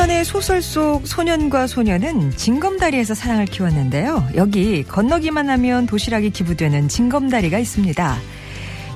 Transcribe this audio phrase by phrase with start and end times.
[0.00, 4.28] 황순원의 소설 속 소년과 소녀는 징검다리에서 사랑을 키웠는데요.
[4.34, 8.16] 여기 건너기만 하면 도시락이 기부되는 징검다리가 있습니다.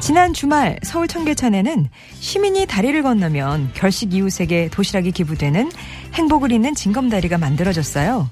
[0.01, 1.88] 지난 주말 서울 청계천에는
[2.20, 5.70] 시민이 다리를 건너면 결식 이웃에게 도시락이 기부되는
[6.15, 8.30] 행복을 잇는 징검다리가 만들어졌어요.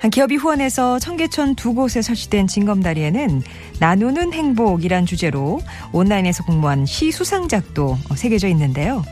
[0.00, 3.42] 한 기업이 후원해서 청계천 두 곳에 설치된 징검다리에는
[3.80, 5.60] 나누는 행복이란 주제로
[5.92, 9.02] 온라인에서 공모한 시 수상작도 새겨져 있는데요.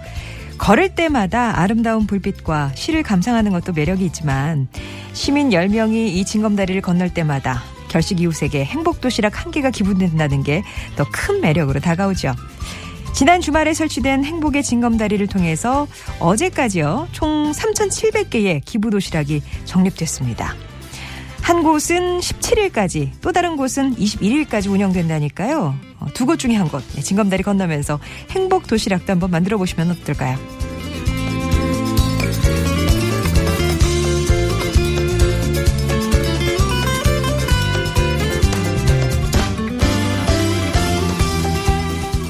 [0.65, 4.67] 걸을 때마다 아름다운 불빛과 시를 감상하는 것도 매력이 있지만
[5.13, 10.63] 시민 10명이 이 징검다리를 건널 때마다 결식 이웃에게 행복 도시락 한 개가 기부된다는 게
[10.97, 12.35] 더 큰 매력으로 다가오죠.
[13.13, 15.87] 지난 주말에 설치된 행복의 징검다리를 통해서
[16.19, 20.55] 어제까지요 총 3,700개의 기부 도시락이 적립됐습니다.
[21.43, 25.75] 한 곳은 17일까지 또 다른 곳은 21일까지 운영된다니까요.
[26.05, 27.99] 어, 두곳 중에 한 곳, 네, 징검다리 건너면서
[28.31, 30.39] 행복 도시락도 한번 만들어 보시면 어떨까요?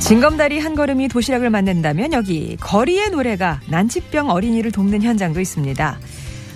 [0.00, 5.98] 징검다리 한 걸음이 도시락을 만든다면 여기 거리의 노래가 난치병 어린이를 돕는 현장도 있습니다.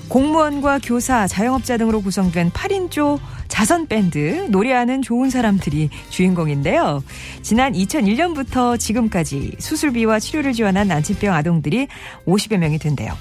[0.08, 7.02] 공무원과 교사, 자영업자 등으로 구성된 8인조 자선 밴드 노래하는 좋은 사람들이 주인공인데요.
[7.42, 11.88] 지난 2001년부터 지금까지 수술비와 치료를 지원한 난치병 아동들이
[12.26, 13.12] 50여 명이 된대요.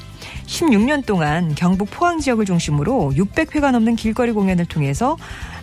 [0.45, 5.17] 16년 동안 경북 포항 지역을 중심으로 600회가 넘는 길거리 공연을 통해서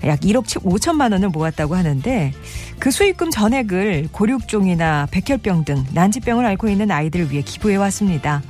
[0.05, 2.33] 약 1억 5천만 원을 모았다고 하는데
[2.79, 8.43] 그 수익금 전액을 고륙종이나 백혈병 등 난치병을 앓고 있는 아이들을 위해 기부해 왔습니다.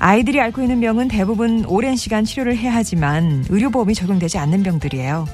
[0.00, 5.26] 아이들이 앓고 있는 병은 대부분 오랜 시간 치료를 해야 하지만 의료보험이 적용되지 않는 병들이에요.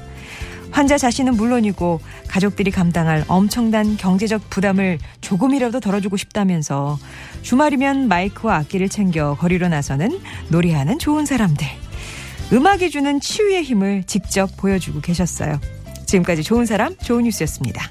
[0.71, 6.97] 환자 자신은 물론이고 가족들이 감당할 엄청난 경제적 부담을 조금이라도 덜어주고 싶다면서
[7.43, 10.19] 주말이면 마이크와 악기를 챙겨 거리로 나서는
[10.49, 11.65] 노래하는 좋은 사람들.
[12.51, 15.59] 음악이 주는 치유의 힘을 직접 보여주고 계셨어요.
[16.05, 17.89] 지금까지 좋은 사람, 좋은 뉴스였습니다.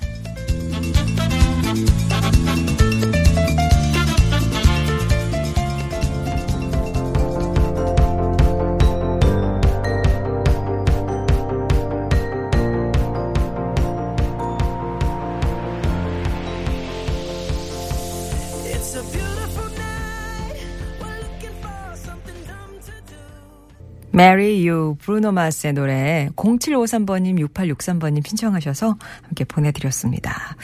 [24.15, 30.57] Marry You, 브루노 마스의 노래 0753번님, 6863번님 신청하셔서 함께 보내드렸습니다.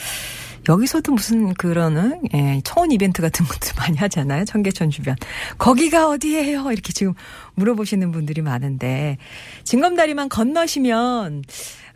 [0.68, 4.44] 여기서도 무슨 그런 예, 청원 이벤트 같은 것도 많이 하잖아요.
[4.44, 5.16] 청계천 주변.
[5.58, 6.70] 거기가 어디예요?
[6.70, 7.14] 이렇게 지금
[7.54, 9.18] 물어보시는 분들이 많은데
[9.64, 11.42] 징검다리만 건너시면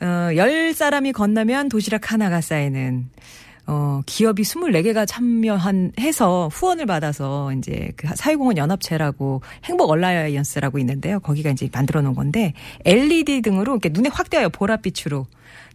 [0.01, 3.11] 어, 10사람이 건너면 도시락 하나가 쌓이는
[3.67, 11.21] 어, 기업이 24개가 참여한, 해서 후원을 받아서 이제 그 사회공헌 연합체라고 행복 얼라이언스라고 있는데요.
[11.21, 12.53] 거기가 이제 만들어 놓은 건데
[12.85, 14.51] LED 등으로 이렇게 눈에 확 띄어요.
[14.51, 15.25] 보랏빛으로.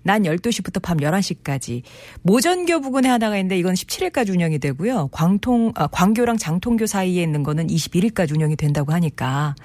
[0.03, 1.81] 난 12시부터 밤 11시까지.
[2.23, 5.09] 모전교 부근에 하나가 있는데 이건 17일까지 운영이 되고요.
[5.11, 9.55] 광통, 아, 광교랑 장통교 사이에 있는 거는 21일까지 운영이 된다고 하니까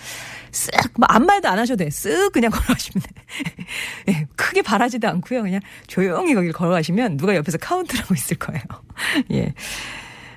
[0.53, 1.91] 쓱, 뭐 아무 말도 안 하셔도 돼.
[1.91, 4.13] 쓱 그냥 걸어가시면 돼.
[4.13, 5.43] 네, 크게 바라지도 않고요.
[5.43, 8.63] 그냥 조용히 거길 걸어가시면 누가 옆에서 카운트를 하고 있을 거예요.
[9.33, 9.53] 예.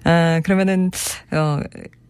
[0.03, 0.90] 아, 그러면은,
[1.31, 1.59] 어,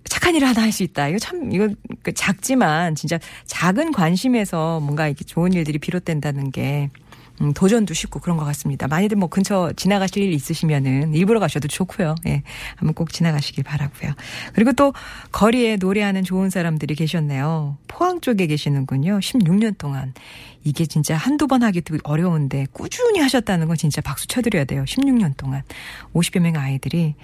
[0.06, 1.08] 착한 일을 하나 할 수 있다.
[1.10, 1.68] 이거 참, 이거
[2.04, 6.90] 그 작지만 진짜 작은 관심에서 뭔가 이렇게 좋은 일들이 비롯된다는 게
[7.42, 8.88] 음, 도전도 쉽고 그런 것 같습니다.
[8.88, 12.16] 많이들 뭐 근처 지나가실 일 있으시면은 일부러 가셔도 좋고요.
[12.28, 12.44] 예.
[12.76, 14.14] 한번 꼭 지나가시길 바라고요.
[14.54, 14.94] 그리고 또
[15.32, 17.78] 거리에 노래하는 좋은 사람들이 계셨네요.
[17.88, 19.20] 포항 쪽에 계시는군요.
[19.20, 20.14] 16년 동안.
[20.64, 24.84] 이게 진짜 한두 번 하기도 어려운데 꾸준히 하셨다는 건 진짜 박수 쳐드려야 돼요.
[24.86, 25.64] 16년 동안.
[26.14, 27.16] 50여 명의 아이들이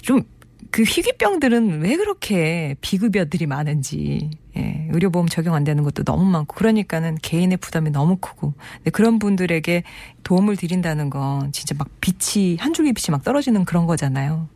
[0.00, 0.22] 좀
[0.70, 7.16] 그 희귀병들은 왜 그렇게 비급여들이 많은지 예, 의료보험 적용 안 되는 것도 너무 많고 그러니까는
[7.22, 9.82] 개인의 부담이 너무 크고 근데 그런 분들에게
[10.22, 14.48] 도움을 드린다는 건 진짜 막 빛이 한 줄기 빛이 막 떨어지는 그런 거잖아요.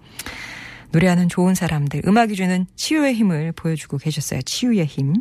[0.92, 4.42] 노래하는 좋은 사람들, 음악이 주는 치유의 힘을 보여주고 계셨어요.
[4.42, 5.14] 치유의 힘.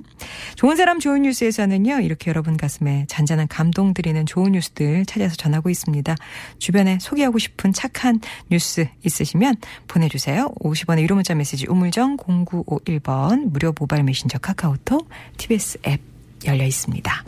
[0.56, 6.16] 좋은 사람 좋은 뉴스에서는요, 이렇게 여러분 가슴에 잔잔한 감동 드리는 좋은 뉴스들 찾아서 전하고 있습니다.
[6.58, 8.20] 주변에 소개하고 싶은 착한
[8.50, 9.56] 뉴스 있으시면
[9.88, 10.52] 보내주세요.
[10.60, 15.08] 50원의 유료 문자 메시지 우물정 0951번 무료 모바일 메신저 카카오톡
[15.38, 16.02] TBS 앱
[16.46, 17.24] 열려 있습니다.